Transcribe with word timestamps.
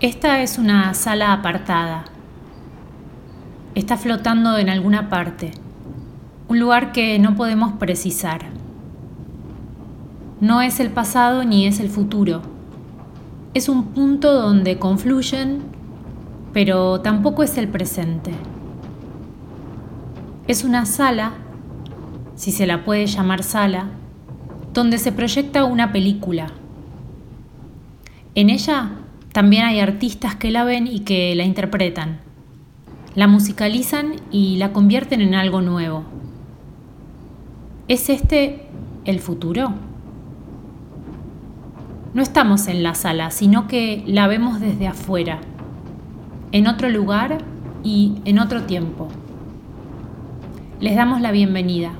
Esta 0.00 0.42
es 0.42 0.58
una 0.58 0.94
sala 0.94 1.32
apartada. 1.32 2.04
Está 3.74 3.96
flotando 3.96 4.56
en 4.56 4.68
alguna 4.68 5.08
parte, 5.08 5.50
un 6.46 6.60
lugar 6.60 6.92
que 6.92 7.18
no 7.18 7.34
podemos 7.34 7.72
precisar. 7.80 8.42
No 10.40 10.62
es 10.62 10.78
el 10.78 10.90
pasado 10.90 11.42
ni 11.42 11.66
es 11.66 11.80
el 11.80 11.88
futuro. 11.88 12.42
Es 13.54 13.68
un 13.68 13.86
punto 13.86 14.32
donde 14.32 14.78
confluyen, 14.78 15.62
pero 16.52 17.00
tampoco 17.00 17.42
es 17.42 17.58
el 17.58 17.66
presente. 17.66 18.30
Es 20.46 20.62
una 20.62 20.86
sala, 20.86 21.32
si 22.36 22.52
se 22.52 22.68
la 22.68 22.84
puede 22.84 23.06
llamar 23.06 23.42
sala, 23.42 23.86
donde 24.72 24.98
se 24.98 25.10
proyecta 25.10 25.64
una 25.64 25.90
película. 25.90 26.52
En 28.36 28.48
ella 28.48 28.92
también 29.32 29.64
hay 29.64 29.80
artistas 29.80 30.36
que 30.36 30.50
la 30.50 30.64
ven 30.64 30.86
y 30.86 31.00
que 31.00 31.34
la 31.34 31.44
interpretan. 31.44 32.20
La 33.14 33.26
musicalizan 33.26 34.12
y 34.30 34.56
la 34.56 34.72
convierten 34.72 35.20
en 35.20 35.34
algo 35.34 35.60
nuevo. 35.60 36.04
¿Es 37.88 38.08
este 38.08 38.66
el 39.04 39.18
futuro? 39.20 39.74
No 42.14 42.22
estamos 42.22 42.68
en 42.68 42.82
la 42.82 42.94
sala, 42.94 43.30
sino 43.30 43.68
que 43.68 44.02
la 44.06 44.26
vemos 44.28 44.60
desde 44.60 44.86
afuera, 44.86 45.40
en 46.52 46.66
otro 46.66 46.88
lugar 46.88 47.38
y 47.84 48.14
en 48.24 48.38
otro 48.38 48.62
tiempo. 48.62 49.08
Les 50.80 50.96
damos 50.96 51.20
la 51.20 51.32
bienvenida. 51.32 51.92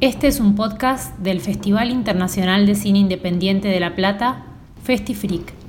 Este 0.00 0.26
es 0.26 0.40
un 0.40 0.56
podcast 0.56 1.16
del 1.18 1.40
Festival 1.40 1.90
Internacional 1.90 2.66
de 2.66 2.74
Cine 2.74 2.98
Independiente 2.98 3.68
de 3.68 3.80
La 3.80 3.94
Plata, 3.94 4.44
FestiFreak. 4.82 5.61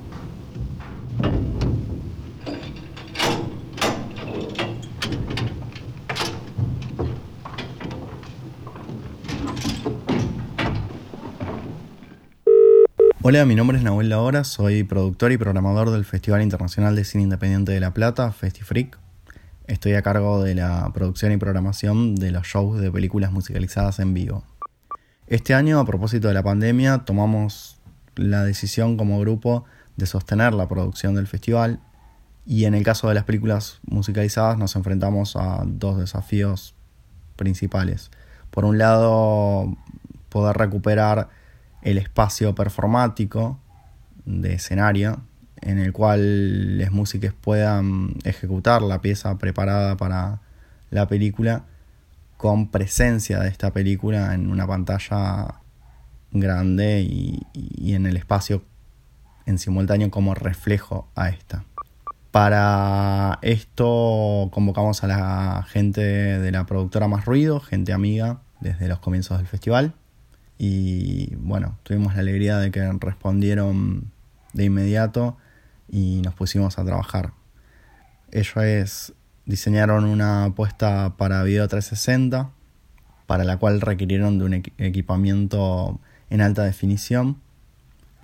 Hola, 13.26 13.46
mi 13.46 13.54
nombre 13.54 13.78
es 13.78 13.82
Nahuel 13.82 14.10
Lahora, 14.10 14.44
soy 14.44 14.84
productor 14.84 15.32
y 15.32 15.38
programador 15.38 15.90
del 15.90 16.04
Festival 16.04 16.42
Internacional 16.42 16.94
de 16.94 17.04
Cine 17.04 17.24
Independiente 17.24 17.72
de 17.72 17.80
La 17.80 17.94
Plata, 17.94 18.30
FestiFreak. 18.30 18.98
Estoy 19.66 19.94
a 19.94 20.02
cargo 20.02 20.42
de 20.42 20.54
la 20.54 20.90
producción 20.92 21.32
y 21.32 21.38
programación 21.38 22.16
de 22.16 22.32
los 22.32 22.46
shows 22.46 22.78
de 22.82 22.92
películas 22.92 23.32
musicalizadas 23.32 23.98
en 23.98 24.12
vivo. 24.12 24.44
Este 25.26 25.54
año, 25.54 25.80
a 25.80 25.86
propósito 25.86 26.28
de 26.28 26.34
la 26.34 26.42
pandemia, 26.42 27.06
tomamos 27.06 27.80
la 28.14 28.44
decisión 28.44 28.98
como 28.98 29.18
grupo 29.20 29.64
de 29.96 30.04
sostener 30.04 30.52
la 30.52 30.68
producción 30.68 31.14
del 31.14 31.26
festival 31.26 31.80
y 32.44 32.66
en 32.66 32.74
el 32.74 32.84
caso 32.84 33.08
de 33.08 33.14
las 33.14 33.24
películas 33.24 33.80
musicalizadas 33.86 34.58
nos 34.58 34.76
enfrentamos 34.76 35.34
a 35.36 35.62
dos 35.64 35.96
desafíos 35.96 36.74
principales. 37.36 38.10
Por 38.50 38.66
un 38.66 38.76
lado, 38.76 39.74
poder 40.28 40.58
recuperar 40.58 41.30
el 41.84 41.98
espacio 41.98 42.54
performático 42.54 43.60
de 44.24 44.54
escenario 44.54 45.20
en 45.60 45.78
el 45.78 45.92
cual 45.92 46.78
los 46.78 46.90
músicos 46.90 47.32
puedan 47.32 48.14
ejecutar 48.24 48.82
la 48.82 49.00
pieza 49.00 49.38
preparada 49.38 49.96
para 49.96 50.40
la 50.90 51.06
película 51.06 51.64
con 52.36 52.68
presencia 52.68 53.40
de 53.40 53.48
esta 53.48 53.72
película 53.72 54.34
en 54.34 54.50
una 54.50 54.66
pantalla 54.66 55.60
grande 56.32 57.00
y, 57.02 57.94
en 57.94 58.06
el 58.06 58.16
espacio 58.16 58.62
en 59.46 59.58
simultáneo 59.58 60.10
como 60.10 60.34
reflejo 60.34 61.08
a 61.14 61.28
esta. 61.28 61.64
Para 62.30 63.38
esto 63.42 64.48
convocamos 64.52 65.04
a 65.04 65.06
la 65.06 65.66
gente 65.68 66.00
de 66.00 66.50
la 66.50 66.66
productora 66.66 67.08
Más 67.08 67.24
Ruido, 67.24 67.60
gente 67.60 67.92
amiga 67.92 68.40
desde 68.60 68.88
los 68.88 68.98
comienzos 68.98 69.38
del 69.38 69.46
festival 69.46 69.94
y 70.58 71.34
bueno, 71.36 71.78
tuvimos 71.82 72.14
la 72.14 72.20
alegría 72.20 72.58
de 72.58 72.70
que 72.70 72.90
respondieron 73.00 74.10
de 74.52 74.64
inmediato 74.64 75.36
y 75.88 76.20
nos 76.22 76.34
pusimos 76.34 76.78
a 76.78 76.84
trabajar. 76.84 77.32
Ellos 78.30 79.12
diseñaron 79.46 80.04
una 80.04 80.46
apuesta 80.46 81.14
para 81.16 81.42
video 81.42 81.68
360, 81.68 82.50
para 83.26 83.44
la 83.44 83.58
cual 83.58 83.80
requirieron 83.80 84.38
de 84.38 84.44
un 84.44 84.54
equipamiento 84.78 86.00
en 86.30 86.40
alta 86.40 86.64
definición. 86.64 87.38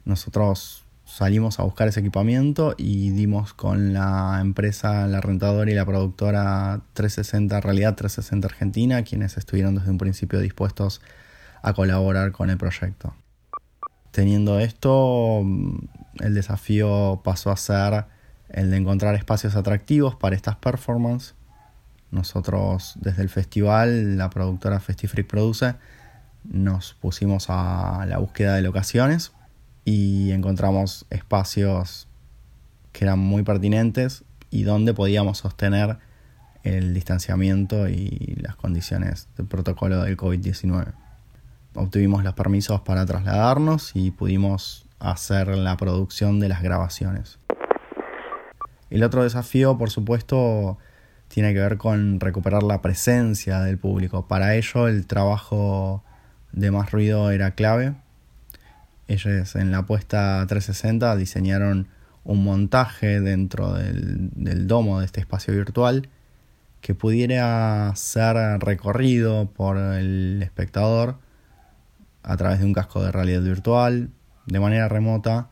Nosotros 0.05 0.85
salimos 1.05 1.59
a 1.59 1.65
buscar 1.65 1.89
ese 1.89 2.01
equipamiento 2.01 2.75
y 2.77 3.11
dimos 3.11 3.53
con 3.53 3.93
la 3.93 4.39
empresa, 4.41 5.07
la 5.07 5.21
rentadora 5.21 5.71
y 5.71 5.75
la 5.75 5.85
productora 5.85 6.81
360, 6.95 7.61
Realidad 7.61 7.97
360 7.97 8.47
Argentina, 8.47 9.03
quienes 9.03 9.37
estuvieron 9.37 9.75
desde 9.75 9.91
un 9.91 9.99
principio 9.99 10.39
dispuestos 10.39 11.01
colaborar 11.75 12.33
con 12.33 12.51
el 12.51 12.57
proyecto. 12.57 13.15
Teniendo 14.11 14.59
esto, 14.59 15.43
mm, 15.45 15.79
el 16.21 16.35
desafío 16.35 17.21
pasó 17.25 17.51
a 17.51 17.57
ser 17.57 18.07
el 18.49 18.71
de 18.71 18.77
encontrar 18.77 19.15
espacios 19.15 19.55
atractivos 19.55 20.17
para 20.17 20.35
estas 20.35 20.57
performances. 20.57 21.35
Nosotros 22.11 22.95
desde 23.01 23.23
el 23.23 23.29
festival, 23.29 24.19
la 24.19 24.31
productora 24.31 24.81
FestiFreak 24.81 25.29
Produce, 25.29 25.77
nos 26.45 26.95
pusimos 26.95 27.47
a 27.49 28.05
la 28.09 28.19
búsqueda 28.19 28.57
de 28.57 28.63
locaciones 28.63 29.33
y 29.85 30.33
encontramos 30.33 31.07
espacios 31.11 32.09
que 32.93 33.05
eran 33.05 33.21
muy 33.21 33.45
pertinentes 33.45 34.25
y 34.51 34.65
donde 34.65 34.93
podíamos 34.93 35.39
sostener 35.39 35.99
el 36.65 36.93
distanciamiento 36.93 37.89
y 37.89 38.37
las 38.41 38.57
condiciones 38.57 39.29
del 39.37 39.47
protocolo 39.47 40.03
del 40.03 40.17
COVID-19 40.17 40.93
obtuvimos 41.75 42.25
los 42.25 42.35
permisos 42.35 42.81
para 42.81 43.07
trasladarnos 43.07 43.93
y 43.95 44.11
pudimos 44.11 44.87
hacer 44.99 45.49
la 45.49 45.77
producción 45.77 46.41
de 46.41 46.49
las 46.49 46.63
grabaciones. 46.63 47.39
El 48.91 49.05
otro 49.05 49.23
desafío, 49.23 49.79
por 49.79 49.91
supuesto, 49.91 50.79
tiene 51.29 51.55
que 51.55 51.61
ver 51.61 51.79
con 51.79 52.19
recuperar 52.19 52.63
la 52.63 52.83
presencia 52.83 53.61
del 53.61 53.79
público. 53.79 54.27
Para 54.27 54.57
ello 54.57 54.89
el 54.89 55.07
trabajo 55.07 56.03
de 56.53 56.71
más 56.71 56.91
ruido 56.91 57.31
era 57.31 57.53
clave. 57.53 57.95
Ellos 59.07 59.55
en 59.55 59.71
la 59.71 59.79
apuesta 59.79 60.45
360 60.47 61.17
diseñaron 61.17 61.89
un 62.25 62.45
montaje 62.45 63.21
dentro 63.21 63.75
del, 63.75 64.31
del 64.35 64.67
domo 64.67 65.01
de 65.01 65.07
este 65.07 65.21
espacio 65.21 65.55
virtual 65.55 66.09
que 66.81 66.95
pudiera 66.95 67.93
ser 67.95 68.37
recorrido 68.61 69.47
por 69.51 69.77
el 69.77 70.43
espectador 70.43 71.17
a 72.23 72.37
través 72.37 72.61
de 72.61 72.67
un 72.67 72.73
casco 72.73 73.03
de 73.03 73.13
realidad 73.13 73.43
virtual, 73.43 74.11
de 74.47 74.61
manera 74.61 74.89
remota, 74.89 75.49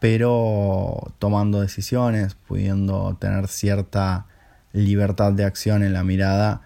pero 0.00 1.14
tomando 1.18 1.60
decisiones, 1.60 2.34
pudiendo 2.34 3.16
tener 3.20 3.48
cierta 3.48 4.26
libertad 4.72 5.32
de 5.32 5.44
acción 5.44 5.82
en 5.82 5.92
la 5.92 6.04
mirada 6.04 6.62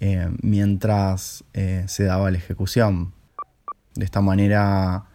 eh, 0.00 0.28
mientras 0.42 1.44
eh, 1.54 1.84
se 1.88 2.04
daba 2.04 2.30
la 2.30 2.38
ejecución. 2.38 3.12
De 3.94 4.04
esta 4.04 4.20
manera, 4.20 5.06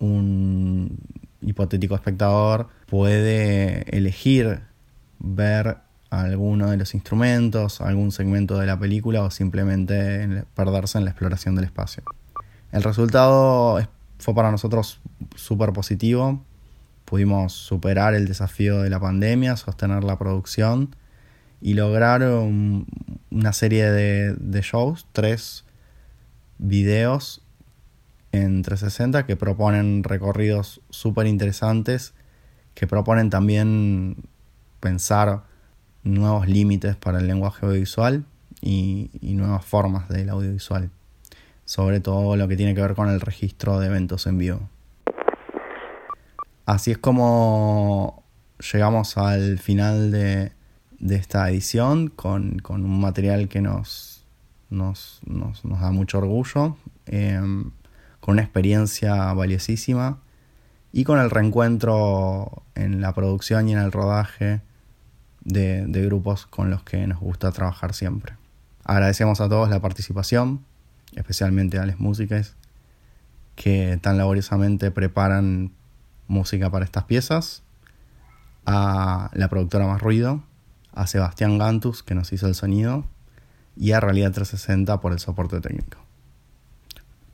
un 0.00 0.98
hipotético 1.40 1.94
espectador 1.94 2.68
puede 2.86 3.82
elegir 3.96 4.62
ver 5.18 5.78
alguno 6.10 6.70
de 6.70 6.76
los 6.76 6.94
instrumentos, 6.94 7.80
algún 7.80 8.10
segmento 8.10 8.58
de 8.58 8.66
la 8.66 8.78
película 8.78 9.22
o 9.22 9.30
simplemente 9.30 10.44
perderse 10.54 10.98
en 10.98 11.04
la 11.04 11.10
exploración 11.10 11.54
del 11.54 11.64
espacio. 11.64 12.02
El 12.72 12.82
resultado 12.82 13.86
fue 14.18 14.34
para 14.34 14.50
nosotros 14.50 15.00
súper 15.36 15.74
positivo. 15.74 16.42
Pudimos 17.04 17.52
superar 17.52 18.14
el 18.14 18.26
desafío 18.26 18.80
de 18.80 18.88
la 18.88 18.98
pandemia, 18.98 19.56
sostener 19.56 20.02
la 20.04 20.18
producción 20.18 20.96
y 21.60 21.74
lograr 21.74 22.22
una 22.22 23.52
serie 23.52 23.90
de, 23.90 24.60
shows, 24.62 25.06
tres 25.12 25.66
videos 26.56 27.42
en 28.32 28.62
360 28.62 29.26
que 29.26 29.36
proponen 29.36 30.02
recorridos 30.02 30.80
súper 30.88 31.26
interesantes, 31.26 32.14
que 32.72 32.86
proponen 32.86 33.28
también 33.28 34.16
pensar 34.80 35.42
nuevos 36.04 36.48
límites 36.48 36.96
para 36.96 37.18
el 37.18 37.26
lenguaje 37.26 37.66
audiovisual 37.66 38.24
y 38.62 39.10
nuevas 39.22 39.62
formas 39.62 40.08
del 40.08 40.30
audiovisual 40.30 40.90
sobre 41.64 42.00
todo 42.00 42.36
lo 42.36 42.48
que 42.48 42.56
tiene 42.56 42.74
que 42.74 42.82
ver 42.82 42.94
con 42.94 43.08
el 43.08 43.20
registro 43.20 43.78
de 43.78 43.86
eventos 43.86 44.26
en 44.26 44.38
vivo. 44.38 44.68
Así 46.66 46.92
es 46.92 46.98
como 46.98 48.22
llegamos 48.72 49.16
al 49.18 49.58
final 49.58 50.10
de, 50.10 50.52
esta 51.10 51.50
edición 51.50 52.08
con, 52.08 52.62
un 52.68 53.00
material 53.00 53.48
que 53.48 53.60
nos, 53.60 54.24
nos, 54.70 55.20
da 55.24 55.90
mucho 55.90 56.18
orgullo, 56.18 56.76
em, 57.06 57.70
con 58.20 58.34
una 58.34 58.42
experiencia 58.42 59.32
valiosísima 59.32 60.18
y 60.92 61.04
con 61.04 61.18
el 61.18 61.30
reencuentro 61.30 62.62
en 62.74 63.00
la 63.00 63.12
producción 63.14 63.68
y 63.68 63.72
en 63.72 63.78
el 63.78 63.90
rodaje 63.90 64.60
de, 65.44 65.86
grupos 66.06 66.46
con 66.46 66.70
los 66.70 66.82
que 66.82 67.06
nos 67.06 67.18
gusta 67.18 67.50
trabajar 67.52 67.94
siempre. 67.94 68.34
Agradecemos 68.84 69.40
a 69.40 69.48
todos 69.48 69.70
la 69.70 69.80
participación, 69.80 70.64
especialmente 71.16 71.78
a 71.78 71.86
las 71.86 72.00
músicas 72.00 72.56
que 73.54 73.98
tan 74.00 74.18
laboriosamente 74.18 74.90
preparan 74.90 75.72
música 76.28 76.70
para 76.70 76.84
estas 76.84 77.04
piezas, 77.04 77.62
a 78.64 79.30
la 79.34 79.48
productora 79.48 79.86
Más 79.86 80.00
Ruido, 80.00 80.42
a 80.92 81.06
Sebastián 81.06 81.58
Gantus 81.58 82.02
que 82.02 82.14
nos 82.14 82.32
hizo 82.32 82.46
el 82.46 82.54
sonido 82.54 83.04
y 83.76 83.92
a 83.92 84.00
Realidad 84.00 84.32
360 84.32 85.00
por 85.00 85.12
el 85.12 85.18
soporte 85.18 85.60
técnico. 85.60 85.98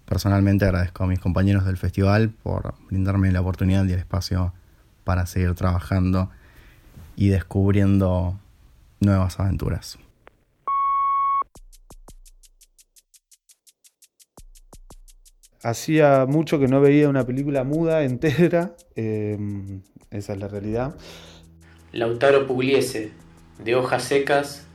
Personalmente 0.05 0.65
agradezco 0.65 1.05
a 1.05 1.07
mis 1.07 1.19
compañeros 1.19 1.67
del 1.67 1.77
festival 1.77 2.31
por 2.31 2.75
brindarme 2.89 3.31
la 3.31 3.43
oportunidad 3.43 3.85
y 3.85 3.93
el 3.93 3.99
espacio 3.99 4.55
para 5.05 5.27
seguir 5.27 5.55
trabajando 5.55 6.31
y 7.15 7.29
descubriendo 7.29 8.39
nuevas 9.01 9.39
aventuras. 9.39 9.99
Hacía 15.63 16.27
mucho 16.27 16.61
que 16.61 16.69
no 16.69 16.81
veía 16.81 17.09
una 17.09 17.27
película 17.27 17.65
muda 17.65 18.05
entera, 18.05 18.77
em, 18.95 19.83
esa 20.11 20.33
es 20.33 20.39
la 20.39 20.49
realidad. 20.49 20.95
Lautaro 21.93 22.47
Pugliese, 22.47 23.11
de 23.65 23.75
hojas 23.75 24.05
secas 24.05 24.67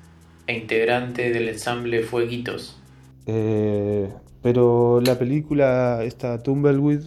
e 0.47 0.57
integrante 0.57 1.31
del 1.31 1.49
ensamble 1.49 2.03
Fueguitos. 2.03 2.77
Eh, 3.25 4.09
pero 4.41 4.99
la 4.99 5.17
película, 5.17 6.03
esta 6.03 6.41
Tumbleweed, 6.43 7.03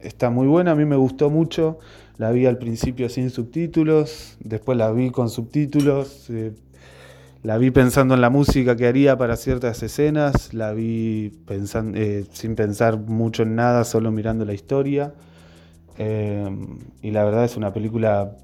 está 0.00 0.28
muy 0.28 0.46
buena, 0.46 0.72
a 0.72 0.74
mí 0.74 0.84
me 0.84 0.96
gustó 0.96 1.30
mucho. 1.30 1.78
La 2.18 2.30
vi 2.30 2.46
al 2.46 2.58
principio 2.58 3.08
sin 3.08 3.30
subtítulos, 3.30 4.36
después 4.40 4.78
la 4.78 4.92
vi 4.92 5.10
con 5.10 5.30
subtítulos. 5.30 6.28
Eh, 6.30 6.52
la 7.44 7.58
vi 7.58 7.70
pensando 7.70 8.14
en 8.14 8.22
la 8.22 8.30
música 8.30 8.74
que 8.74 8.86
haría 8.86 9.18
para 9.18 9.36
ciertas 9.36 9.82
escenas, 9.82 10.54
la 10.54 10.72
vi 10.72 11.28
pensando, 11.46 11.98
eh, 11.98 12.24
sin 12.32 12.56
pensar 12.56 12.96
mucho 12.96 13.42
en 13.42 13.54
nada, 13.54 13.84
solo 13.84 14.10
mirando 14.10 14.46
la 14.46 14.54
historia. 14.54 15.12
Eh, 15.98 16.48
y 17.02 17.10
la 17.10 17.22
verdad 17.22 17.44
es 17.44 17.58
una 17.58 17.70
película 17.70 18.34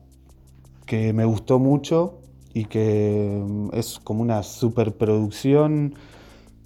que 0.84 1.14
me 1.14 1.24
gustó 1.24 1.58
mucho 1.58 2.20
y 2.52 2.66
que 2.66 3.42
mm, 3.42 3.70
es 3.72 3.98
como 4.04 4.20
una 4.20 4.42
superproducción 4.42 5.94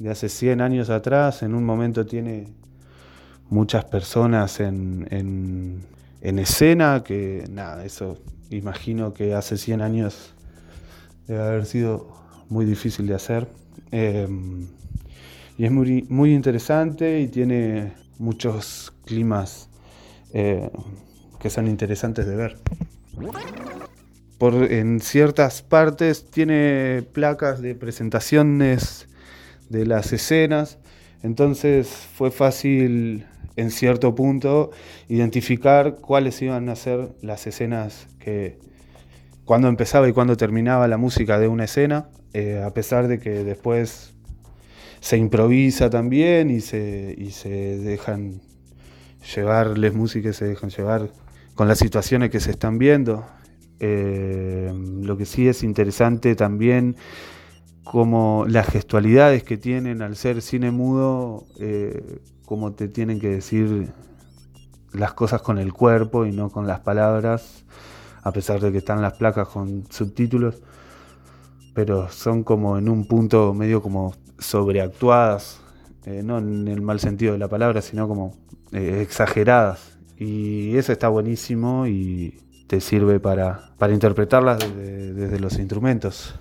de 0.00 0.10
hace 0.10 0.28
100 0.28 0.60
años 0.60 0.90
atrás. 0.90 1.44
En 1.44 1.54
un 1.54 1.64
momento 1.64 2.04
tiene 2.04 2.48
muchas 3.48 3.84
personas 3.84 4.58
en, 4.58 5.06
en 5.08 6.38
escena, 6.40 7.04
que 7.04 7.44
nada, 7.48 7.84
eso 7.84 8.18
imagino 8.50 9.14
que 9.14 9.34
hace 9.34 9.56
100 9.56 9.82
años 9.82 10.34
debe 11.28 11.40
haber 11.40 11.64
sido 11.64 12.23
muy 12.48 12.64
difícil 12.64 13.06
de 13.06 13.14
hacer. 13.14 13.48
Eh, 13.90 14.28
y 15.56 15.64
es 15.64 15.70
muy, 15.70 16.06
muy 16.08 16.34
interesante 16.34 17.20
y 17.20 17.28
tiene 17.28 17.92
muchos 18.18 18.92
climas 19.04 19.68
eh, 20.32 20.68
que 21.38 21.50
son 21.50 21.68
interesantes 21.68 22.26
de 22.26 22.36
ver. 22.36 22.56
Por, 24.38 24.54
en 24.72 25.00
ciertas 25.00 25.62
partes 25.62 26.28
tiene 26.30 27.04
placas 27.12 27.62
de 27.62 27.74
presentaciones 27.74 29.08
de 29.68 29.86
las 29.86 30.12
escenas, 30.12 30.78
entonces 31.22 31.88
fue 31.88 32.30
fácil 32.30 33.26
en 33.56 33.70
cierto 33.70 34.14
punto 34.14 34.70
identificar 35.08 35.96
cuáles 35.96 36.42
iban 36.42 36.68
a 36.68 36.76
ser 36.76 37.14
las 37.22 37.46
escenas 37.46 38.08
que 38.18 38.58
cuando 39.44 39.68
empezaba 39.68 40.08
y 40.08 40.12
cuando 40.12 40.36
terminaba 40.36 40.88
la 40.88 40.96
música 40.96 41.38
de 41.38 41.48
una 41.48 41.64
escena. 41.64 42.08
Eh, 42.34 42.60
a 42.60 42.74
pesar 42.74 43.06
de 43.06 43.20
que 43.20 43.44
después 43.44 44.12
se 44.98 45.16
improvisa 45.16 45.88
también 45.88 46.50
y 46.50 46.60
se, 46.60 47.30
se 47.30 47.78
dejan 47.78 48.40
llevar 49.36 49.78
las 49.78 49.94
músicas, 49.94 50.34
se 50.34 50.46
dejan 50.46 50.70
llevar 50.70 51.10
con 51.54 51.68
las 51.68 51.78
situaciones 51.78 52.30
que 52.30 52.40
se 52.40 52.50
están 52.50 52.76
viendo. 52.78 53.24
Eh, 53.78 54.72
lo 55.00 55.16
que 55.16 55.26
sí 55.26 55.46
es 55.46 55.62
interesante 55.62 56.34
también 56.34 56.96
como 57.84 58.46
las 58.48 58.66
gestualidades 58.66 59.44
que 59.44 59.56
tienen 59.56 60.02
al 60.02 60.16
ser 60.16 60.42
cine 60.42 60.72
mudo, 60.72 61.46
eh, 61.60 62.18
como 62.46 62.72
te 62.72 62.88
tienen 62.88 63.20
que 63.20 63.28
decir 63.28 63.92
las 64.92 65.14
cosas 65.14 65.40
con 65.40 65.58
el 65.58 65.72
cuerpo 65.72 66.26
y 66.26 66.32
no 66.32 66.50
con 66.50 66.66
las 66.66 66.80
palabras, 66.80 67.64
a 68.24 68.32
pesar 68.32 68.60
de 68.60 68.72
que 68.72 68.78
están 68.78 69.02
las 69.02 69.12
placas 69.12 69.46
con 69.46 69.84
subtítulos 69.88 70.60
pero 71.74 72.08
son 72.08 72.44
como 72.44 72.78
en 72.78 72.88
un 72.88 73.06
punto 73.06 73.52
medio 73.52 73.82
como 73.82 74.14
sobreactuadas, 74.38 75.60
eh, 76.06 76.22
no 76.22 76.38
en 76.38 76.68
el 76.68 76.80
mal 76.80 77.00
sentido 77.00 77.32
de 77.32 77.38
la 77.38 77.48
palabra, 77.48 77.82
sino 77.82 78.08
como 78.08 78.36
eh, 78.72 79.00
exageradas. 79.02 79.98
Y 80.16 80.76
eso 80.76 80.92
está 80.92 81.08
buenísimo 81.08 81.86
y 81.86 82.40
te 82.68 82.80
sirve 82.80 83.20
para, 83.20 83.72
para 83.78 83.92
interpretarlas 83.92 84.58
desde, 84.58 85.40
los 85.40 85.58
instrumentos. 85.58 86.34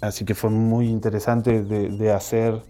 Así 0.00 0.24
que 0.24 0.34
fue 0.34 0.48
muy 0.50 0.88
interesante 0.88 1.62
de, 1.62 2.12
hacer 2.12 2.62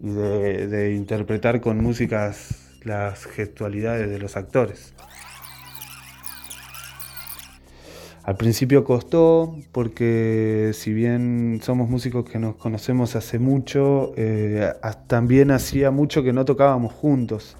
y 0.00 0.10
de 0.10 0.94
interpretar 0.96 1.60
con 1.60 1.80
músicas 1.80 2.68
las 2.82 3.26
gestualidades 3.26 4.10
de 4.10 4.18
los 4.18 4.36
actores. 4.36 4.94
Al 8.28 8.36
principio 8.36 8.84
costó 8.84 9.56
porque 9.72 10.72
si 10.74 10.92
bien 10.92 11.60
somos 11.62 11.88
músicos 11.88 12.28
que 12.28 12.38
nos 12.38 12.56
conocemos 12.56 13.16
hace 13.16 13.38
mucho, 13.38 14.12
eh, 14.18 14.70
también 15.06 15.50
hacía 15.50 15.90
mucho 15.90 16.22
que 16.22 16.34
no 16.34 16.44
tocábamos 16.44 16.92
juntos. 16.92 17.56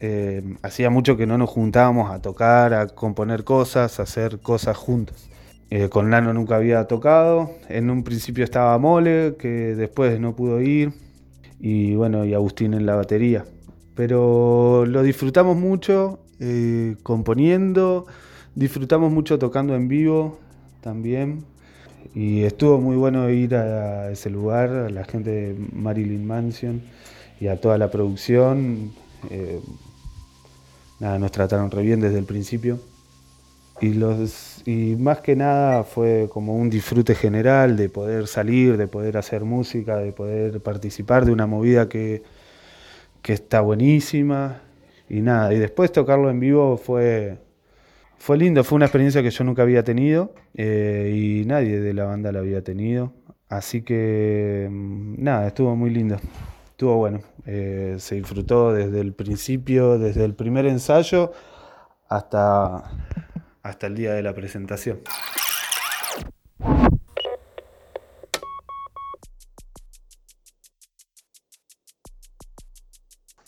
Eh, 0.00 0.42
hacía 0.60 0.90
mucho 0.90 1.16
que 1.16 1.26
no 1.26 1.38
nos 1.38 1.48
juntábamos 1.48 2.10
a 2.10 2.20
tocar, 2.20 2.74
a 2.74 2.88
componer 2.88 3.44
cosas, 3.44 3.98
a 3.98 4.02
hacer 4.02 4.40
cosas 4.40 4.76
juntos. 4.76 5.30
Eh, 5.70 5.88
con 5.88 6.10
Nano 6.10 6.34
nunca 6.34 6.56
había 6.56 6.84
tocado. 6.84 7.52
En 7.70 7.88
un 7.88 8.04
principio 8.04 8.44
estaba 8.44 8.76
Mole, 8.76 9.36
que 9.38 9.74
después 9.74 10.20
no 10.20 10.36
pudo 10.36 10.60
ir. 10.60 10.92
Y 11.60 11.94
bueno, 11.94 12.26
y 12.26 12.34
Agustín 12.34 12.74
en 12.74 12.84
la 12.84 12.94
batería. 12.94 13.46
Pero 13.94 14.84
lo 14.84 15.02
disfrutamos 15.02 15.56
mucho 15.56 16.20
componiendo 17.02 18.06
Disfrutamos 18.58 19.12
mucho 19.12 19.38
tocando 19.38 19.76
en 19.76 19.86
vivo 19.86 20.40
también. 20.80 21.44
Y 22.12 22.42
estuvo 22.42 22.80
muy 22.80 22.96
bueno 22.96 23.30
ir 23.30 23.54
a 23.54 24.10
ese 24.10 24.30
lugar, 24.30 24.70
a 24.70 24.90
la 24.90 25.04
gente 25.04 25.30
de 25.30 25.56
Marilyn 25.72 26.26
Mansion 26.26 26.82
y 27.40 27.46
a 27.46 27.60
toda 27.60 27.78
la 27.78 27.88
producción. 27.88 28.90
Eh, 29.30 29.60
nada, 30.98 31.20
nos 31.20 31.30
trataron 31.30 31.70
re 31.70 31.82
bien 31.82 32.00
desde 32.00 32.18
el 32.18 32.24
principio. 32.24 32.80
Y, 33.80 33.94
los, 33.94 34.62
y 34.66 34.96
más 34.98 35.20
que 35.20 35.36
nada 35.36 35.84
fue 35.84 36.28
como 36.28 36.56
un 36.56 36.68
disfrute 36.68 37.14
general 37.14 37.76
de 37.76 37.88
poder 37.88 38.26
salir, 38.26 38.76
de 38.76 38.88
poder 38.88 39.18
hacer 39.18 39.44
música, 39.44 39.98
de 39.98 40.10
poder 40.10 40.60
participar 40.60 41.24
de 41.24 41.30
una 41.30 41.46
movida 41.46 41.88
que, 41.88 42.24
que 43.22 43.34
está 43.34 43.60
buenísima. 43.60 44.62
Y 45.08 45.20
nada, 45.20 45.54
y 45.54 45.60
después 45.60 45.92
tocarlo 45.92 46.28
en 46.28 46.40
vivo 46.40 46.76
fue, 46.76 47.38
fue 48.18 48.36
lindo, 48.36 48.64
fue 48.64 48.76
una 48.76 48.86
experiencia 48.86 49.22
que 49.22 49.30
yo 49.30 49.44
nunca 49.44 49.62
había 49.62 49.84
tenido 49.84 50.34
eh, 50.54 51.12
y 51.14 51.46
nadie 51.46 51.80
de 51.80 51.94
la 51.94 52.04
banda 52.04 52.32
la 52.32 52.40
había 52.40 52.62
tenido. 52.62 53.12
Así 53.48 53.82
que 53.82 54.68
mm, 54.70 55.22
nada, 55.22 55.46
estuvo 55.46 55.74
muy 55.76 55.90
lindo, 55.90 56.16
estuvo 56.70 56.96
bueno. 56.96 57.20
Eh, 57.46 57.96
se 57.98 58.16
disfrutó 58.16 58.72
desde 58.72 59.00
el 59.00 59.14
principio, 59.14 59.98
desde 59.98 60.24
el 60.24 60.34
primer 60.34 60.66
ensayo 60.66 61.32
hasta, 62.08 62.82
hasta 63.62 63.86
el 63.86 63.94
día 63.94 64.12
de 64.12 64.22
la 64.22 64.34
presentación. 64.34 64.98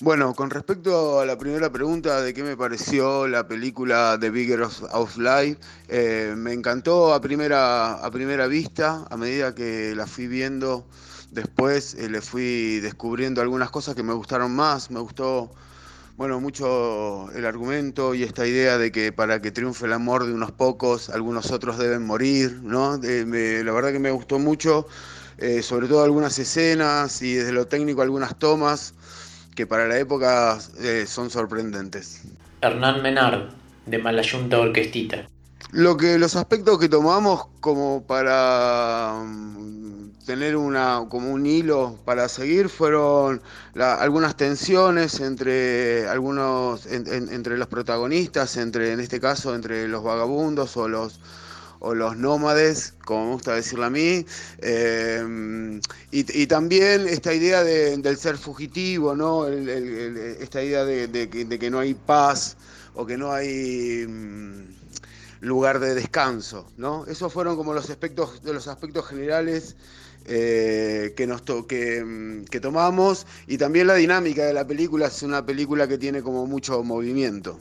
Bueno, 0.03 0.33
con 0.35 0.49
respecto 0.49 1.21
a 1.21 1.27
la 1.27 1.37
primera 1.37 1.71
pregunta 1.71 2.23
de 2.23 2.33
qué 2.33 2.43
me 2.43 2.57
pareció 2.57 3.29
la 3.29 3.47
película 3.47 4.17
The 4.19 4.31
Bigger 4.31 4.63
of 4.63 5.19
Life, 5.19 5.59
eh, 5.89 6.33
me 6.39 6.55
encantó 6.55 7.13
a 7.13 7.21
primera, 7.21 7.93
a 7.93 8.11
primera 8.11 8.47
vista, 8.47 9.07
a 9.11 9.17
medida 9.19 9.55
que 9.55 9.95
la 9.95 10.07
fui 10.07 10.27
viendo 10.27 10.87
después, 11.33 11.93
eh, 11.97 12.09
le 12.09 12.23
fui 12.23 12.81
descubriendo 12.81 13.43
algunas 13.43 13.69
cosas 13.69 13.95
que 13.95 14.03
me 14.03 14.15
gustaron 14.15 14.57
más, 14.57 14.91
me 14.91 15.01
gustó, 15.01 15.51
bueno, 16.17 16.41
mucho 16.41 17.31
el 17.33 17.45
argumento 17.45 18.15
y 18.15 18.23
esta 18.23 18.47
idea 18.47 18.79
de 18.79 18.91
que 18.91 19.13
para 19.13 19.43
que 19.43 19.51
triunfe 19.51 19.85
el 19.85 19.93
amor 19.93 20.25
de 20.25 20.33
unos 20.33 20.51
pocos, 20.51 21.11
algunos 21.11 21.51
otros 21.51 21.77
deben 21.77 22.07
morir, 22.07 22.59
¿no? 22.63 22.97
la 22.97 23.73
verdad 23.73 23.93
que 23.93 23.99
me 23.99 24.13
gustó 24.13 24.39
mucho, 24.39 24.87
eh, 25.37 25.63
sobre 25.63 25.89
todo 25.89 26.03
algunas 26.05 26.39
escenas 26.39 27.21
y 27.21 27.35
desde 27.35 27.53
lo 27.53 27.67
técnico 27.67 28.01
algunas 28.01 28.39
tomas 28.39 28.95
que 29.55 29.67
para 29.67 29.87
la 29.87 29.99
época 29.99 30.59
eh, 30.81 31.05
son 31.07 31.31
sorprendentes. 31.31 32.23
Hernán 32.63 33.03
Menard, 33.03 33.51
de 33.87 33.99
Malayunta 33.99 34.59
Orquestita. 34.59 35.29
Lo 35.73 35.97
que 35.97 36.19
los 36.19 36.37
aspectos 36.37 36.79
que 36.79 36.89
tomamos 36.89 37.47
como 37.61 38.03
para 38.07 39.23
mm, 39.25 40.11
tener 40.27 40.57
una 40.57 41.05
como 41.09 41.31
un 41.31 41.47
hilo 41.47 41.97
para 42.05 42.29
seguir 42.29 42.69
fueron 42.69 43.41
algunas 43.75 44.37
tensiones 44.37 45.21
entre 45.21 46.09
algunos 46.09 46.87
entre 46.87 47.57
los 47.57 47.69
protagonistas, 47.69 48.57
entre 48.57 48.93
en 48.93 49.01
este 49.01 49.21
caso 49.21 49.55
entre 49.55 49.89
los 49.89 50.03
vagabundos 50.03 50.77
o 50.77 50.89
los 50.89 51.21
o 51.81 51.95
los 51.95 52.17
nómades, 52.17 52.95
como 53.05 53.27
me 53.27 53.33
gusta 53.33 53.55
decirlo 53.55 53.87
a 53.87 53.91
mí, 53.91 54.25
eh, 54.59 55.81
y, 56.11 56.47
también 56.47 57.09
esta 57.09 57.35
idea 57.35 57.65
del 57.65 58.17
ser 58.17 58.37
fugitivo, 58.37 59.17
¿no? 59.17 59.49
esta 59.49 60.63
idea 60.63 60.85
de, 60.85 61.59
que, 61.59 61.71
no 61.71 61.79
hay 61.79 61.95
paz 61.95 62.57
o 62.95 63.07
que 63.07 63.17
no 63.17 63.33
hay 63.33 64.07
mm, 64.07 64.65
lugar 65.41 65.81
de 65.81 65.95
descanso, 65.95 66.71
¿no? 66.77 67.07
Esos 67.07 67.33
fueron 67.33 67.57
como 67.57 67.73
los 67.73 67.89
aspectos 67.89 68.43
de 68.43 68.53
los 68.53 68.69
aspectos 68.69 69.07
generales 69.07 69.77
eh, 70.27 71.15
que, 71.17 71.27
nos 71.27 71.43
mm, 71.43 72.45
que 72.45 72.61
tomamos 72.61 73.27
y 73.47 73.57
también 73.57 73.87
la 73.87 73.95
dinámica 73.95 74.45
de 74.45 74.53
la 74.53 74.67
película 74.67 75.07
es 75.07 75.23
una 75.23 75.47
película 75.47 75.89
que 75.89 75.97
tiene 75.97 76.23
como 76.23 76.47
mucho 76.47 76.83
movimiento. 76.83 77.59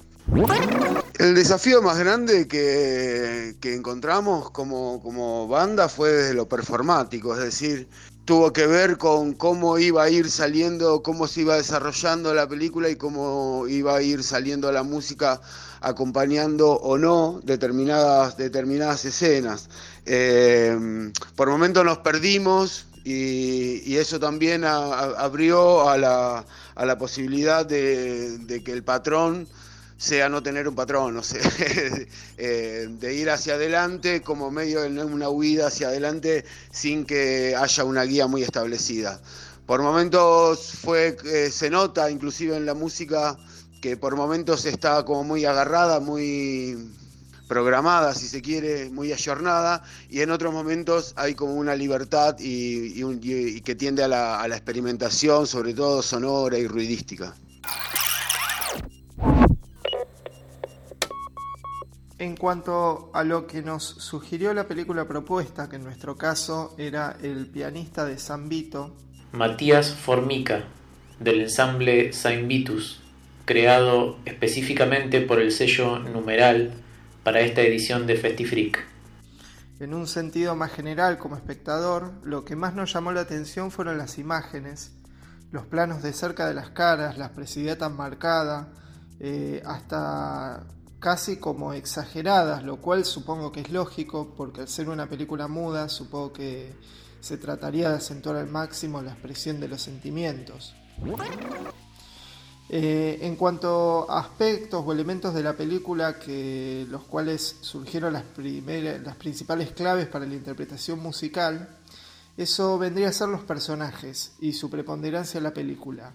El 1.17 1.33
desafío 1.33 1.81
más 1.81 1.97
grande 1.97 2.47
que, 2.47 3.55
encontramos 3.63 4.51
como, 4.51 5.47
banda 5.47 5.89
fue 5.89 6.11
desde 6.11 6.33
lo 6.33 6.47
performático, 6.47 7.33
es 7.33 7.41
decir, 7.41 7.87
tuvo 8.25 8.53
que 8.53 8.67
ver 8.67 8.97
con 8.97 9.33
cómo 9.33 9.79
iba 9.79 10.03
a 10.03 10.09
ir 10.09 10.29
saliendo, 10.29 11.01
cómo 11.01 11.27
se 11.27 11.41
iba 11.41 11.55
desarrollando 11.55 12.33
la 12.33 12.47
película 12.47 12.89
y 12.89 12.95
cómo 12.95 13.67
iba 13.67 13.97
a 13.97 14.01
ir 14.03 14.23
saliendo 14.23 14.71
la 14.71 14.83
música 14.83 15.41
acompañando 15.81 16.73
o 16.73 16.97
no 16.97 17.41
determinadas, 17.43 19.05
escenas. 19.05 19.69
Eh, 20.05 21.11
por 21.35 21.49
momentos 21.49 21.83
nos 21.83 21.97
perdimos 21.99 22.85
y, 23.03 23.95
eso 23.97 24.19
también 24.19 24.63
abrió 24.63 25.89
a 25.89 25.97
la, 25.97 26.97
posibilidad 26.99 27.65
de 27.65 28.61
que 28.63 28.71
el 28.71 28.83
patrón 28.83 29.47
sea 29.99 30.29
no 30.29 30.41
tener 30.41 30.65
un 30.65 30.75
patrón, 30.75 31.17
o 31.17 31.23
sea, 31.23 31.41
eh, 32.37 32.87
de 32.89 33.13
ir 33.13 33.29
hacia 33.29 33.55
adelante 33.55 34.21
como 34.21 34.49
medio 34.49 34.81
de 34.81 35.03
una 35.03 35.27
huida 35.29 35.67
hacia 35.67 35.89
adelante 35.89 36.45
sin 36.71 37.03
que 37.05 37.53
haya 37.53 37.83
una 37.83 38.03
guía 38.03 38.25
muy 38.25 38.41
establecida. 38.41 39.19
Por 39.65 39.81
momentos 39.81 40.71
fue, 40.81 41.17
eh, 41.25 41.51
se 41.51 41.69
nota 41.69 42.09
inclusive 42.09 42.55
en 42.55 42.65
la 42.65 42.73
música 42.73 43.37
que 43.81 43.97
por 43.97 44.15
momentos 44.15 44.63
está 44.63 45.03
como 45.03 45.25
muy 45.25 45.43
agarrada, 45.43 45.99
muy 45.99 46.77
programada, 47.49 48.15
si 48.15 48.27
se 48.29 48.41
quiere, 48.41 48.89
muy 48.91 49.11
ayornada, 49.11 49.83
y 50.09 50.21
en 50.21 50.31
otros 50.31 50.53
momentos 50.53 51.13
hay 51.17 51.35
como 51.35 51.55
una 51.55 51.75
libertad 51.75 52.37
y, 52.39 53.61
que 53.61 53.75
tiende 53.75 54.03
a 54.03 54.07
la 54.07 54.47
experimentación, 54.47 55.45
sobre 55.45 55.73
todo 55.73 56.01
sonora 56.01 56.57
y 56.57 56.67
ruidística. 56.67 57.35
En 62.19 62.35
cuanto 62.35 63.11
a 63.13 63.23
lo 63.23 63.47
que 63.47 63.61
nos 63.61 63.81
sugirió 63.83 64.53
la 64.53 64.67
película 64.67 65.07
propuesta, 65.07 65.69
que 65.69 65.77
en 65.77 65.85
nuestro 65.85 66.17
caso 66.17 66.75
era 66.77 67.15
el 67.23 67.47
pianista 67.47 68.03
de 68.03 68.19
San 68.19 68.49
Vito, 68.49 68.93
Matías 69.31 69.93
Formica, 69.93 70.65
del 71.17 71.39
ensamble 71.39 72.11
Saint 72.11 72.45
Vitus, 72.45 72.99
creado 73.45 74.17
específicamente 74.25 75.21
por 75.21 75.39
el 75.39 75.53
sello 75.53 75.97
Numeral 75.99 76.73
para 77.23 77.39
esta 77.39 77.61
edición 77.61 78.05
de 78.05 78.17
Festifreak. 78.17 78.85
En 79.79 79.93
un 79.93 80.05
sentido 80.05 80.57
más 80.57 80.73
general, 80.73 81.19
como 81.19 81.37
espectador, 81.37 82.11
lo 82.23 82.43
que 82.43 82.57
más 82.57 82.75
nos 82.75 82.91
llamó 82.91 83.13
la 83.13 83.21
atención 83.21 83.71
fueron 83.71 83.97
las 83.97 84.17
imágenes, 84.17 84.91
los 85.53 85.65
planos 85.65 86.03
de 86.03 86.11
cerca 86.11 86.49
de 86.49 86.53
las 86.53 86.71
caras, 86.71 87.17
la 87.17 87.27
expresividad 87.27 87.77
tan 87.77 87.95
marcada, 87.95 88.73
eh, 89.21 89.61
hasta 89.65 90.65
casi 90.99 91.37
como 91.37 91.73
exageradas, 91.73 92.63
lo 92.63 92.77
cual 92.77 93.05
supongo 93.05 93.51
que 93.51 93.61
es 93.61 93.71
lógico, 93.71 94.33
porque 94.35 94.61
al 94.61 94.67
ser 94.67 94.89
una 94.89 95.07
película 95.07 95.47
muda, 95.47 95.89
supongo 95.89 96.33
que 96.33 96.73
se 97.21 97.37
trataría 97.37 97.89
de 97.89 97.95
acentuar 97.95 98.35
al 98.35 98.47
máximo 98.47 99.01
la 99.01 99.11
expresión 99.11 99.59
de 99.59 99.67
los 99.67 99.81
sentimientos. 99.81 100.75
Eh, 102.71 103.19
en 103.21 103.35
cuanto 103.35 104.09
a 104.11 104.19
aspectos 104.19 104.83
o 104.85 104.91
elementos 104.91 105.33
de 105.33 105.41
la 105.41 105.53
película 105.53 106.19
que 106.19 106.85
los 106.89 107.03
cuales 107.05 107.57
surgieron 107.61 108.13
las, 108.13 108.23
las 108.37 109.15
principales 109.15 109.71
claves 109.71 110.07
para 110.07 110.27
la 110.27 110.35
interpretación 110.35 110.99
musical, 110.99 111.77
eso 112.37 112.77
vendría 112.77 113.09
a 113.09 113.13
ser 113.13 113.29
los 113.29 113.41
personajes 113.41 114.33
y 114.39 114.53
su 114.53 114.69
preponderancia 114.69 115.39
en 115.39 115.45
la 115.45 115.53
película. 115.53 116.13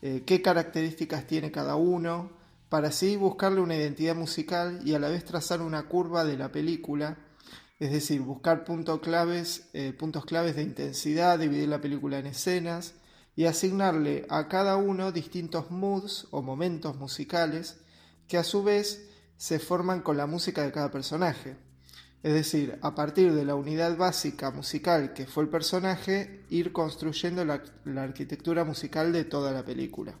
Eh, 0.00 0.22
qué 0.24 0.40
características 0.40 1.26
tiene 1.26 1.50
cada 1.50 1.74
uno, 1.74 2.30
para 2.70 2.88
así 2.88 3.16
buscarle 3.16 3.60
una 3.60 3.76
identidad 3.76 4.14
musical 4.14 4.80
y 4.84 4.94
a 4.94 5.00
la 5.00 5.08
vez 5.08 5.24
trazar 5.24 5.60
una 5.60 5.82
curva 5.88 6.24
de 6.24 6.38
la 6.38 6.52
película, 6.52 7.18
es 7.80 7.90
decir, 7.90 8.20
buscar 8.20 8.64
claves, 9.02 9.68
eh, 9.72 9.92
puntos 9.92 10.24
claves 10.24 10.54
de 10.54 10.62
intensidad, 10.62 11.38
dividir 11.38 11.68
la 11.68 11.80
película 11.80 12.20
en 12.20 12.26
escenas 12.26 12.94
y 13.34 13.46
asignarle 13.46 14.24
a 14.28 14.46
cada 14.46 14.76
uno 14.76 15.10
distintos 15.10 15.72
moods 15.72 16.28
o 16.30 16.42
momentos 16.42 16.96
musicales 16.96 17.80
que 18.28 18.38
a 18.38 18.44
su 18.44 18.62
vez 18.62 19.08
se 19.36 19.58
forman 19.58 20.00
con 20.00 20.16
la 20.16 20.26
música 20.26 20.62
de 20.62 20.70
cada 20.70 20.92
personaje. 20.92 21.56
Es 22.22 22.34
decir, 22.34 22.78
a 22.82 22.94
partir 22.94 23.34
de 23.34 23.44
la 23.44 23.56
unidad 23.56 23.96
básica 23.96 24.52
musical 24.52 25.12
que 25.12 25.26
fue 25.26 25.42
el 25.42 25.48
personaje, 25.48 26.44
ir 26.50 26.72
construyendo 26.72 27.44
la 27.44 28.02
arquitectura 28.02 28.62
musical 28.62 29.12
de 29.12 29.24
toda 29.24 29.50
la 29.50 29.64
película. 29.64 30.14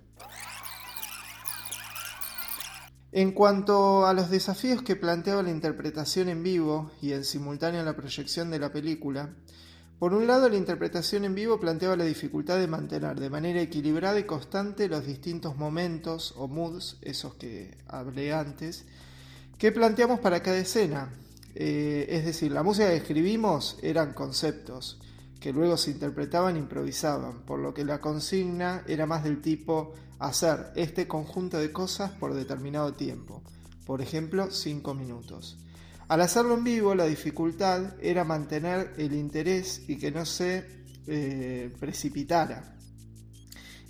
En 3.12 3.32
cuanto 3.32 4.06
a 4.06 4.14
los 4.14 4.30
desafíos 4.30 4.82
que 4.82 4.94
planteaba 4.94 5.42
la 5.42 5.50
interpretación 5.50 6.28
en 6.28 6.44
vivo 6.44 6.92
y 7.02 7.12
en 7.12 7.24
simultánea 7.24 7.82
la 7.82 7.96
proyección 7.96 8.50
de 8.50 8.60
la 8.60 8.72
película, 8.72 9.34
por 9.98 10.14
un 10.14 10.28
lado 10.28 10.48
la 10.48 10.56
interpretación 10.56 11.24
en 11.24 11.34
vivo 11.34 11.58
planteaba 11.58 11.96
la 11.96 12.04
dificultad 12.04 12.58
de 12.58 12.68
mantener 12.68 13.18
de 13.18 13.28
manera 13.28 13.60
equilibrada 13.60 14.18
y 14.20 14.24
constante 14.24 14.88
los 14.88 15.06
distintos 15.06 15.56
momentos 15.56 16.34
o 16.36 16.46
moods, 16.46 16.98
esos 17.02 17.34
que 17.34 17.76
hablé 17.88 18.32
antes, 18.32 18.86
que 19.58 19.72
planteamos 19.72 20.20
para 20.20 20.40
cada 20.40 20.58
escena. 20.58 21.12
Eh, 21.56 22.06
es 22.10 22.24
decir, 22.24 22.52
la 22.52 22.62
música 22.62 22.90
que 22.90 22.96
escribimos 22.96 23.76
eran 23.82 24.14
conceptos 24.14 25.00
que 25.40 25.52
luego 25.52 25.76
se 25.76 25.90
interpretaban 25.90 26.54
e 26.54 26.60
improvisaban, 26.60 27.42
por 27.42 27.58
lo 27.58 27.74
que 27.74 27.84
la 27.84 28.00
consigna 28.00 28.84
era 28.86 29.04
más 29.06 29.24
del 29.24 29.40
tipo 29.40 29.94
hacer 30.20 30.70
este 30.76 31.08
conjunto 31.08 31.58
de 31.58 31.72
cosas 31.72 32.12
por 32.12 32.34
determinado 32.34 32.92
tiempo, 32.92 33.42
por 33.86 34.02
ejemplo 34.02 34.50
5 34.50 34.94
minutos. 34.94 35.58
Al 36.08 36.20
hacerlo 36.20 36.54
en 36.54 36.64
vivo 36.64 36.94
la 36.94 37.06
dificultad 37.06 37.94
era 38.00 38.24
mantener 38.24 38.92
el 38.98 39.14
interés 39.14 39.82
y 39.88 39.96
que 39.96 40.10
no 40.10 40.26
se 40.26 40.64
eh, 41.06 41.74
precipitara. 41.80 42.76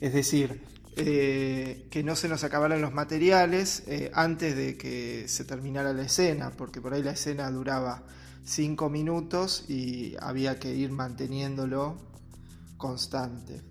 Es 0.00 0.14
decir, 0.14 0.62
eh, 0.96 1.86
que 1.90 2.02
no 2.02 2.14
se 2.14 2.28
nos 2.28 2.44
acabaran 2.44 2.80
los 2.80 2.92
materiales 2.92 3.82
eh, 3.86 4.10
antes 4.14 4.54
de 4.54 4.76
que 4.76 5.26
se 5.28 5.44
terminara 5.44 5.92
la 5.92 6.02
escena, 6.02 6.52
porque 6.56 6.80
por 6.80 6.94
ahí 6.94 7.02
la 7.02 7.12
escena 7.12 7.50
duraba 7.50 8.04
5 8.44 8.88
minutos 8.88 9.64
y 9.68 10.14
había 10.20 10.58
que 10.58 10.74
ir 10.74 10.90
manteniéndolo 10.92 11.96
constante. 12.76 13.69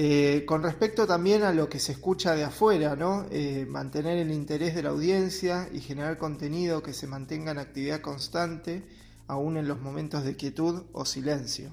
Eh, 0.00 0.44
con 0.46 0.62
respecto 0.62 1.08
también 1.08 1.42
a 1.42 1.52
lo 1.52 1.68
que 1.68 1.80
se 1.80 1.90
escucha 1.90 2.36
de 2.36 2.44
afuera, 2.44 2.94
¿no? 2.94 3.26
Eh, 3.32 3.66
mantener 3.68 4.16
el 4.18 4.30
interés 4.30 4.76
de 4.76 4.84
la 4.84 4.90
audiencia 4.90 5.68
y 5.72 5.80
generar 5.80 6.18
contenido 6.18 6.84
que 6.84 6.92
se 6.92 7.08
mantenga 7.08 7.50
en 7.50 7.58
actividad 7.58 8.00
constante, 8.00 8.86
aún 9.26 9.56
en 9.56 9.66
los 9.66 9.80
momentos 9.80 10.22
de 10.22 10.36
quietud 10.36 10.84
o 10.92 11.04
silencio. 11.04 11.70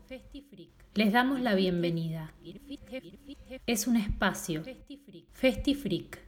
Les 0.94 1.13
damos 1.13 1.41
la 1.41 1.56
bienvenida. 1.56 2.32
Es 3.65 3.88
un 3.88 3.98
espacio. 3.98 4.62
Festifreak 5.34 6.27